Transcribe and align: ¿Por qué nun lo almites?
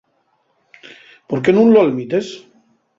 ¿Por 1.29 1.39
qué 1.43 1.51
nun 1.53 1.69
lo 1.73 1.79
almites? 1.85 2.27